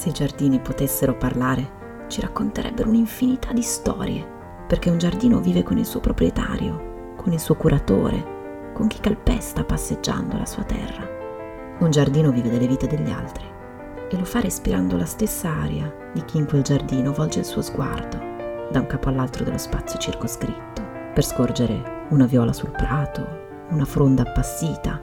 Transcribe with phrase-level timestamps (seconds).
[0.00, 4.26] Se i giardini potessero parlare, ci racconterebbero un'infinità di storie,
[4.66, 9.62] perché un giardino vive con il suo proprietario, con il suo curatore, con chi calpesta
[9.62, 11.06] passeggiando la sua terra.
[11.80, 13.44] Un giardino vive delle vite degli altri
[14.08, 17.60] e lo fa respirando la stessa aria di chi in quel giardino volge il suo
[17.60, 18.16] sguardo
[18.70, 20.80] da un capo all'altro dello spazio circoscritto
[21.12, 24.98] per scorgere una viola sul prato, una fronda appassita,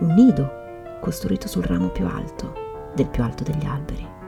[0.00, 2.52] un nido costruito sul ramo più alto
[2.94, 4.20] del più alto degli alberi.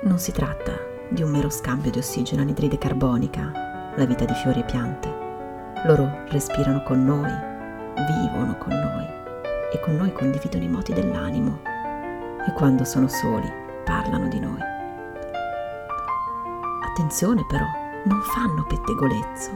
[0.00, 3.50] Non si tratta di un mero scambio di ossigeno anidride carbonica,
[3.96, 5.08] la vita di fiori e piante.
[5.86, 7.28] Loro respirano con noi,
[8.06, 9.06] vivono con noi
[9.72, 11.62] e con noi condividono i moti dell'animo
[12.46, 13.50] e quando sono soli
[13.84, 14.60] parlano di noi.
[16.90, 17.66] Attenzione però,
[18.04, 19.50] non fanno pettegolezzo.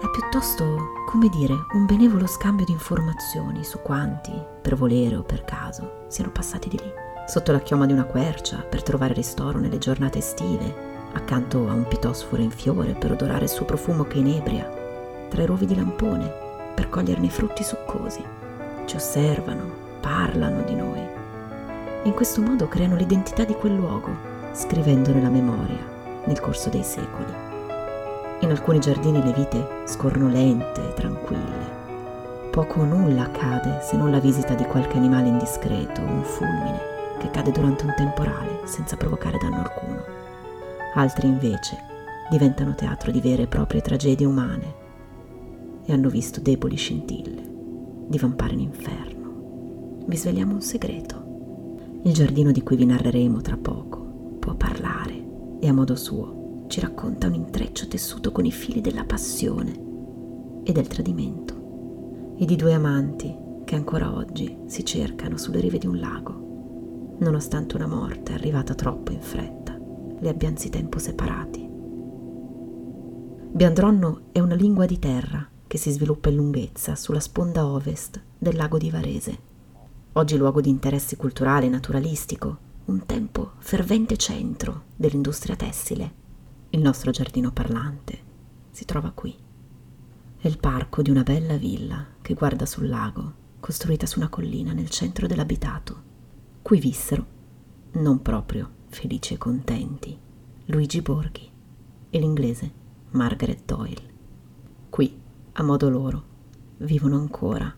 [0.00, 5.44] È piuttosto, come dire, un benevolo scambio di informazioni su quanti, per volere o per
[5.44, 9.78] caso, siano passati di lì sotto la chioma di una quercia per trovare ristoro nelle
[9.78, 10.74] giornate estive,
[11.12, 14.68] accanto a un pitosforo in fiore per odorare il suo profumo che inebria,
[15.28, 16.28] tra i rovi di lampone
[16.74, 18.20] per coglierne i frutti succosi.
[18.84, 19.62] Ci osservano,
[20.00, 21.00] parlano di noi.
[22.02, 24.10] In questo modo creano l'identità di quel luogo,
[24.50, 25.86] scrivendone la memoria
[26.24, 27.32] nel corso dei secoli.
[28.40, 31.78] In alcuni giardini le vite scorrono lente e tranquille.
[32.50, 36.89] Poco o nulla accade se non la visita di qualche animale indiscreto, un fulmine
[37.30, 40.02] cade durante un temporale senza provocare danno alcuno.
[40.94, 41.76] Altri invece
[42.30, 44.74] diventano teatro di vere e proprie tragedie umane
[45.84, 47.48] e hanno visto deboli scintille
[48.06, 50.02] divampare in inferno.
[50.06, 52.00] Vi svegliamo un segreto.
[52.02, 56.80] Il giardino di cui vi narreremo tra poco può parlare e a modo suo ci
[56.80, 59.88] racconta un intreccio tessuto con i fili della passione
[60.64, 65.86] e del tradimento e di due amanti che ancora oggi si cercano sulle rive di
[65.86, 66.49] un lago
[67.20, 69.78] nonostante una morte arrivata troppo in fretta,
[70.20, 71.68] li abbia anzitempo separati.
[73.52, 78.56] Biandronno è una lingua di terra che si sviluppa in lunghezza sulla sponda ovest del
[78.56, 79.38] lago di Varese.
[80.12, 86.18] Oggi luogo di interesse culturale e naturalistico, un tempo fervente centro dell'industria tessile.
[86.70, 88.18] Il nostro giardino parlante
[88.70, 89.36] si trova qui.
[90.38, 94.72] È il parco di una bella villa che guarda sul lago, costruita su una collina
[94.72, 96.08] nel centro dell'abitato
[96.70, 97.26] cui vissero,
[97.94, 100.16] non proprio felici e contenti,
[100.66, 101.50] Luigi Borghi
[102.08, 102.70] e l'inglese
[103.10, 104.02] Margaret Doyle.
[104.88, 105.20] Qui,
[105.54, 106.24] a modo loro,
[106.76, 107.74] vivono ancora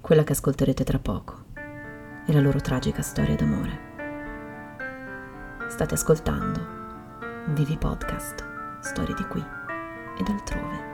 [0.00, 1.46] quella che ascolterete tra poco
[2.24, 3.80] e la loro tragica storia d'amore.
[5.66, 6.60] State ascoltando
[7.48, 8.44] Vivi Podcast,
[8.78, 9.44] storie di qui
[10.20, 10.84] ed altrove.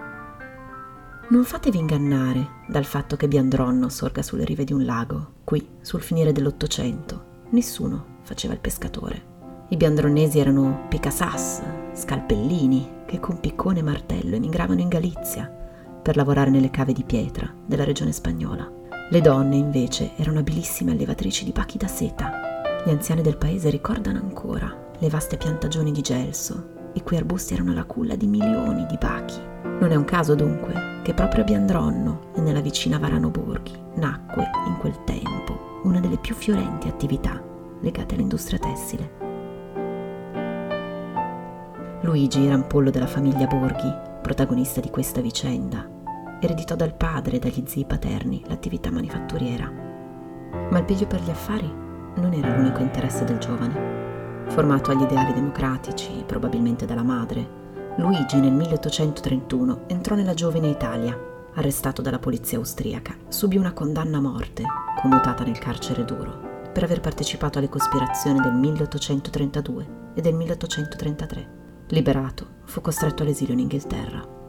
[1.28, 6.00] Non fatevi ingannare dal fatto che Biandronno sorga sulle rive di un lago, qui, sul
[6.00, 9.30] finire dell'Ottocento, nessuno faceva il pescatore.
[9.68, 11.62] I biandronesi erano picassas,
[11.94, 15.50] scalpellini, che con piccone e martello emigravano in Galizia
[16.02, 18.70] per lavorare nelle cave di pietra della regione spagnola.
[19.08, 22.30] Le donne, invece, erano abilissime allevatrici di bachi da seta.
[22.84, 27.72] Gli anziani del paese ricordano ancora le vaste piantagioni di gelso, i cui arbusti erano
[27.72, 29.40] la culla di milioni di bachi.
[29.62, 34.50] Non è un caso, dunque, che proprio a Biandronno e nella vicina Varano Borghi nacque
[34.66, 37.42] in quel tempo una delle più fiorenti attività
[37.80, 39.20] legate all'industria tessile.
[42.02, 45.88] Luigi era un pollo della famiglia Borghi, protagonista di questa vicenda.
[46.40, 49.70] Ereditò dal padre e dagli zii paterni l'attività manifatturiera.
[50.70, 51.70] Ma il piglio per gli affari
[52.16, 54.44] non era l'unico interesse del giovane.
[54.48, 57.60] Formato agli ideali democratici, probabilmente dalla madre,
[57.96, 64.20] Luigi nel 1831 entrò nella giovane Italia arrestato dalla polizia austriaca, subì una condanna a
[64.20, 64.64] morte,
[65.00, 71.60] commutata nel carcere duro, per aver partecipato alle cospirazioni del 1832 e del 1833.
[71.88, 74.40] Liberato, fu costretto all'esilio in Inghilterra.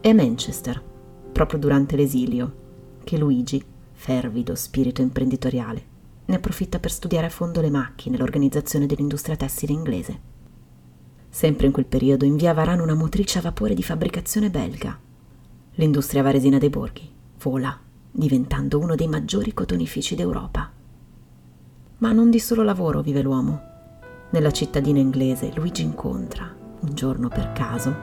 [0.00, 0.82] È a Manchester,
[1.32, 2.62] proprio durante l'esilio,
[3.02, 5.92] che Luigi, fervido spirito imprenditoriale,
[6.26, 10.32] ne approfitta per studiare a fondo le macchine e l'organizzazione dell'industria tessile inglese.
[11.28, 14.98] Sempre in quel periodo in via Varano una motrice a vapore di fabbricazione belga,
[15.76, 17.10] l'industria varesina dei borghi
[17.44, 17.78] vola,
[18.10, 20.70] diventando uno dei maggiori cotonifici d'Europa.
[21.98, 23.72] Ma non di solo lavoro vive l'uomo.
[24.30, 27.94] Nella cittadina inglese Luigi incontra, un giorno per caso,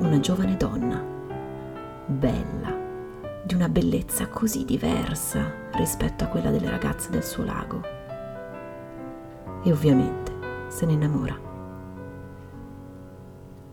[0.00, 1.02] una giovane donna,
[2.06, 2.80] bella,
[3.44, 7.80] di una bellezza così diversa rispetto a quella delle ragazze del suo lago.
[9.64, 10.32] E ovviamente
[10.68, 11.51] se ne innamora.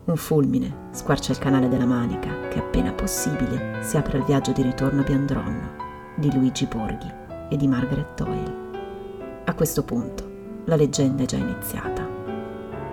[0.10, 4.64] Un fulmine squarcia il canale della Manica che appena possibile si apre al viaggio di
[4.64, 5.76] ritorno a Biandronno
[6.16, 7.14] di Luigi Borghi
[7.48, 9.44] e di Margaret Doyle.
[9.46, 10.28] A questo punto
[10.66, 12.08] la leggenda è già iniziata.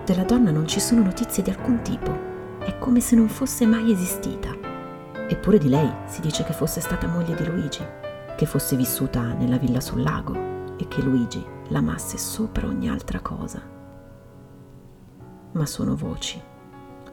[0.04, 3.90] Della donna non ci sono notizie di alcun tipo, è come se non fosse mai
[3.90, 4.54] esistita.
[5.26, 7.82] Eppure di lei si dice che fosse stata moglie di Luigi,
[8.36, 13.62] che fosse vissuta nella villa sul lago e che Luigi l'amasse sopra ogni altra cosa.
[15.52, 16.38] Ma sono voci,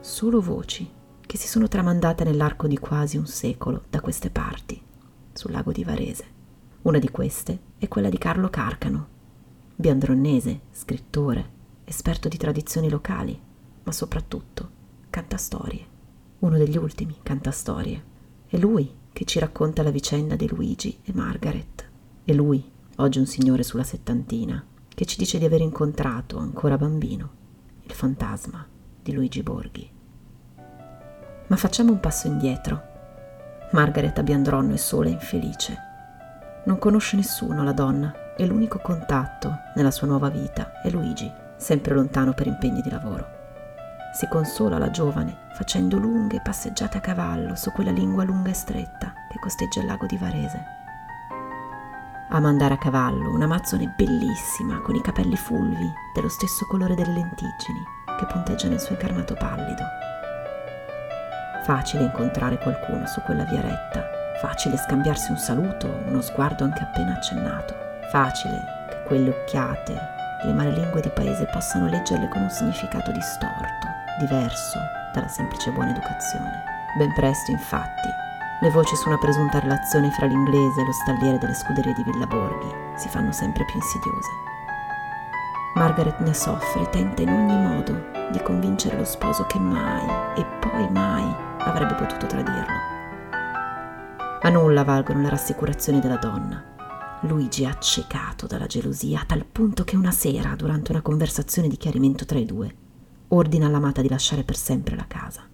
[0.04, 0.92] solo voci,
[1.22, 4.80] che si sono tramandate nell'arco di quasi un secolo da queste parti,
[5.32, 6.26] sul lago di Varese.
[6.82, 9.08] Una di queste è quella di Carlo Carcano,
[9.74, 11.52] biandronnese, scrittore,
[11.86, 13.40] esperto di tradizioni locali,
[13.84, 14.70] ma soprattutto
[15.10, 15.86] cantastorie.
[16.40, 18.04] Uno degli ultimi cantastorie.
[18.46, 21.90] È lui che ci racconta la vicenda di Luigi e Margaret.
[22.26, 27.32] È lui, oggi un signore sulla settantina, che ci dice di aver incontrato, ancora bambino,
[27.84, 28.68] il fantasma
[29.04, 29.92] di Luigi Borghi.
[31.48, 32.92] Ma facciamo un passo indietro.
[33.72, 35.78] Margaret a Biandronno è sola e infelice.
[36.66, 41.94] Non conosce nessuno la donna e l'unico contatto nella sua nuova vita è Luigi, sempre
[41.94, 43.42] lontano per impegni di lavoro.
[44.14, 49.14] Si consola la giovane facendo lunghe passeggiate a cavallo su quella lingua lunga e stretta
[49.30, 50.64] che costeggia il lago di Varese.
[52.30, 58.02] Ama andare a cavallo, un'amazzone bellissima con i capelli fulvi dello stesso colore delle lentiggini
[58.18, 59.84] che punteggiano il suo incarnato pallido.
[61.64, 64.06] Facile incontrare qualcuno su quella via retta,
[64.42, 67.84] facile scambiarsi un saluto, uno sguardo anche appena accennato
[68.14, 70.00] facile che quelle occhiate,
[70.44, 73.88] le malelingue di paese possano leggerle con un significato distorto,
[74.20, 74.78] diverso
[75.12, 76.62] dalla semplice buona educazione.
[76.96, 78.10] Ben presto, infatti,
[78.62, 82.28] le voci su una presunta relazione fra l'inglese e lo stalliere delle scuderie di Villa
[82.28, 84.53] Borghi si fanno sempre più insidiose.
[85.76, 90.90] Margaret ne soffre, tenta in ogni modo di convincere lo sposo che mai e poi
[90.90, 92.92] mai avrebbe potuto tradirlo.
[94.42, 96.72] A nulla valgono le rassicurazioni della donna
[97.26, 101.78] Luigi è accecato dalla gelosia a tal punto che una sera, durante una conversazione di
[101.78, 102.76] chiarimento tra i due,
[103.30, 105.48] ordina all'amata di lasciare per sempre la casa.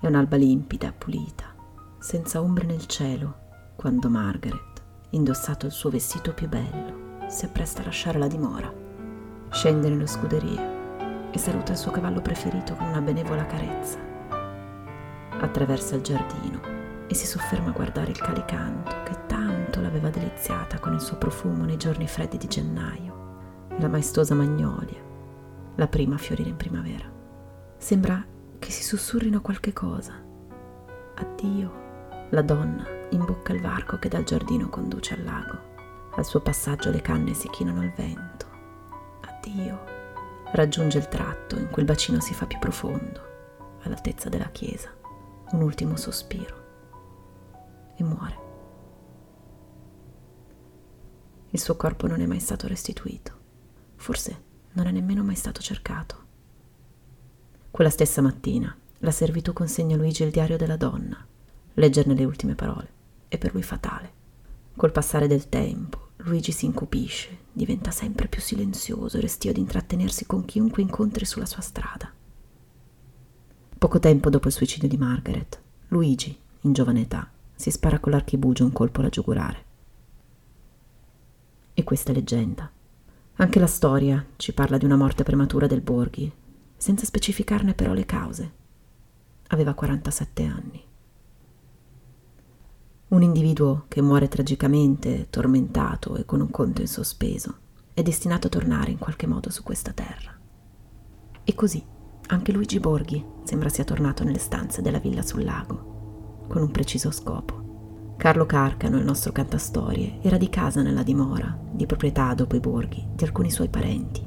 [0.00, 1.54] È un'alba limpida, pulita,
[1.98, 7.84] senza ombre nel cielo, quando Margaret, indossato il suo vestito più bello, si appresta a
[7.84, 8.72] lasciare la dimora.
[9.50, 10.76] Scende nello scuderie
[11.30, 13.98] e saluta il suo cavallo preferito con una benevola carezza.
[15.40, 16.60] Attraversa il giardino
[17.06, 21.64] e si sofferma a guardare il calicanto che tanto l'aveva deliziata con il suo profumo
[21.64, 25.00] nei giorni freddi di gennaio, e la maestosa magnolia,
[25.76, 27.04] la prima a fiorire in primavera.
[27.76, 28.24] Sembra
[28.58, 30.14] che si sussurrino qualche cosa.
[31.14, 31.86] Addio.
[32.30, 35.67] La donna imbocca il varco che dal giardino conduce al lago.
[36.18, 38.46] Al suo passaggio le canne si chinano al vento.
[39.20, 39.84] Addio.
[40.50, 44.92] Raggiunge il tratto in cui il bacino si fa più profondo, all'altezza della chiesa.
[45.52, 46.56] Un ultimo sospiro
[47.94, 48.38] e muore.
[51.50, 53.32] Il suo corpo non è mai stato restituito,
[53.94, 54.42] forse
[54.72, 56.16] non è nemmeno mai stato cercato.
[57.70, 61.24] Quella stessa mattina la servitù consegna a Luigi il diario della donna.
[61.74, 62.90] Leggerne le ultime parole
[63.28, 64.16] è per lui fatale.
[64.74, 70.44] Col passare del tempo, Luigi si incupisce, diventa sempre più silenzioso restio di intrattenersi con
[70.44, 72.12] chiunque incontri sulla sua strada.
[73.78, 78.64] Poco tempo dopo il suicidio di Margaret, Luigi, in giovane età, si spara con l'archibugio
[78.64, 79.64] un colpo alla giugurare.
[81.72, 82.68] E questa è leggenda.
[83.36, 86.30] Anche la storia ci parla di una morte prematura del Borghi,
[86.76, 88.52] senza specificarne però le cause.
[89.48, 90.87] Aveva 47 anni.
[93.08, 97.56] Un individuo che muore tragicamente, tormentato e con un conto in sospeso,
[97.94, 100.36] è destinato a tornare in qualche modo su questa terra.
[101.42, 101.82] E così
[102.26, 107.10] anche Luigi Borghi sembra sia tornato nelle stanze della villa sul lago con un preciso
[107.10, 108.14] scopo.
[108.18, 113.06] Carlo Carcano, il nostro cantastorie, era di casa nella dimora, di proprietà dopo i borghi,
[113.14, 114.26] di alcuni suoi parenti.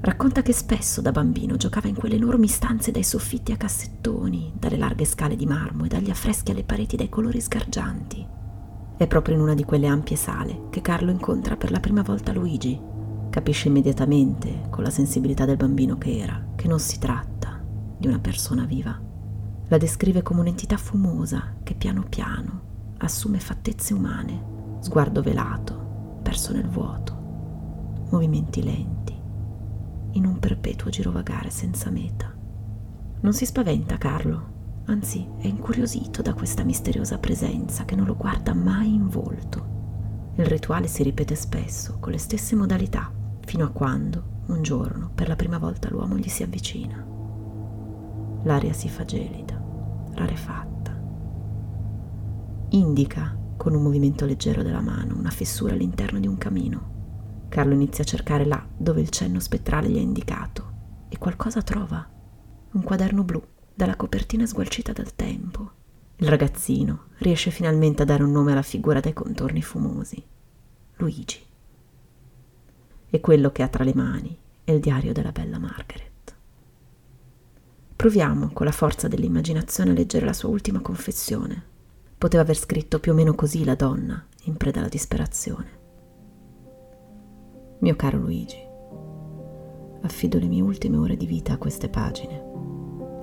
[0.00, 4.76] Racconta che spesso da bambino giocava in quelle enormi stanze dai soffitti a cassettoni, dalle
[4.76, 8.26] larghe scale di marmo e dagli affreschi alle pareti dai colori sgargianti.
[8.96, 12.32] È proprio in una di quelle ampie sale che Carlo incontra per la prima volta
[12.32, 12.80] Luigi.
[13.30, 17.62] Capisce immediatamente, con la sensibilità del bambino che era, che non si tratta
[17.98, 19.08] di una persona viva
[19.70, 26.66] la descrive come un'entità fumosa che piano piano assume fattezze umane, sguardo velato, perso nel
[26.66, 29.16] vuoto, movimenti lenti,
[30.12, 32.34] in un perpetuo girovagare senza meta.
[33.20, 38.54] Non si spaventa Carlo, anzi è incuriosito da questa misteriosa presenza che non lo guarda
[38.54, 40.32] mai in volto.
[40.36, 43.12] Il rituale si ripete spesso, con le stesse modalità,
[43.44, 47.04] fino a quando, un giorno, per la prima volta l'uomo gli si avvicina.
[48.42, 49.60] L'aria si fa gelida
[50.14, 50.98] rarefatta.
[52.70, 56.89] Indica con un movimento leggero della mano una fessura all'interno di un camino
[57.50, 60.70] Carlo inizia a cercare là dove il cenno spettrale gli ha indicato
[61.08, 62.08] e qualcosa trova.
[62.70, 63.42] Un quaderno blu
[63.74, 65.72] dalla copertina sgualcita dal tempo.
[66.18, 70.24] Il ragazzino riesce finalmente a dare un nome alla figura dai contorni fumosi.
[70.98, 71.44] Luigi.
[73.10, 76.36] E quello che ha tra le mani è il diario della bella Margaret.
[77.96, 81.64] Proviamo con la forza dell'immaginazione a leggere la sua ultima confessione.
[82.16, 85.78] Poteva aver scritto più o meno così la donna, in preda alla disperazione.
[87.82, 88.58] Mio caro Luigi,
[90.02, 92.42] affido le mie ultime ore di vita a queste pagine,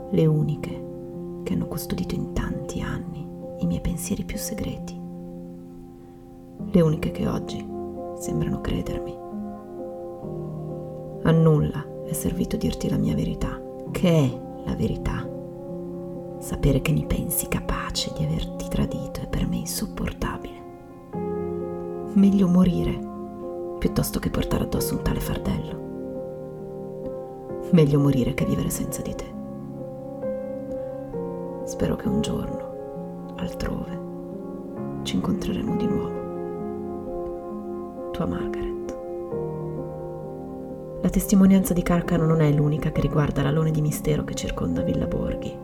[0.10, 3.24] le uniche che hanno custodito in tanti anni
[3.60, 5.00] i miei pensieri più segreti,
[6.72, 7.64] le uniche che oggi
[8.18, 9.16] sembrano credermi.
[11.22, 13.62] A nulla è servito dirti la mia verità,
[13.92, 15.24] che è la verità.
[16.40, 20.56] Sapere che ne pensi capace di averti tradito è per me insopportabile.
[22.14, 23.17] Meglio morire
[23.78, 25.86] piuttosto che portare addosso un tale fardello.
[27.72, 29.36] Meglio morire che vivere senza di te.
[31.66, 34.00] Spero che un giorno, altrove,
[35.04, 36.26] ci incontreremo di nuovo.
[38.12, 38.98] Tua Margaret.
[41.02, 45.08] La testimonianza di Carcano non è l'unica che riguarda l'alone di mistero che circonda Villa
[45.08, 45.56] Borghi.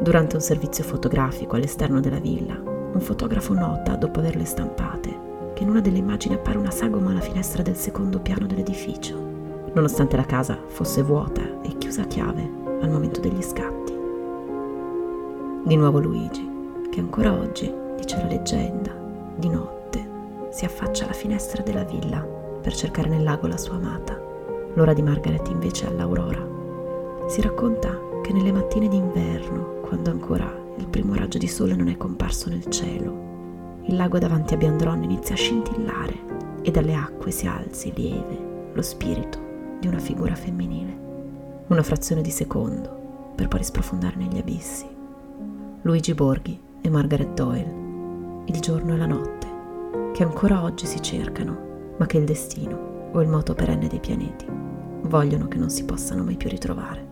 [0.00, 5.30] Durante un servizio fotografico all'esterno della villa, un fotografo nota, dopo averle stampate,
[5.62, 9.16] che in una delle immagini appare una sagoma alla finestra del secondo piano dell'edificio,
[9.72, 12.42] nonostante la casa fosse vuota e chiusa a chiave
[12.80, 13.92] al momento degli scatti.
[15.64, 16.48] Di nuovo Luigi,
[16.90, 18.92] che ancora oggi, dice la leggenda,
[19.36, 20.04] di notte
[20.50, 24.20] si affaccia alla finestra della villa per cercare nel lago la sua amata.
[24.74, 26.44] L'ora di Margaret invece è all'aurora.
[27.28, 31.96] Si racconta che nelle mattine d'inverno, quando ancora il primo raggio di sole non è
[31.96, 33.30] comparso nel cielo,
[33.84, 38.82] il lago davanti a Biandron inizia a scintillare e dalle acque si alzi lieve lo
[38.82, 39.38] spirito
[39.80, 41.00] di una figura femminile.
[41.66, 44.86] Una frazione di secondo per poi sprofondare negli abissi.
[45.82, 47.80] Luigi Borghi e Margaret Doyle.
[48.46, 49.46] Il giorno e la notte,
[50.12, 54.46] che ancora oggi si cercano, ma che il destino o il moto perenne dei pianeti
[55.02, 57.11] vogliono che non si possano mai più ritrovare.